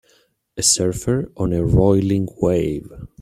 A 0.57 0.63
surfer 0.63 1.31
on 1.37 1.53
a 1.53 1.63
roiling 1.63 2.27
wave. 2.37 2.89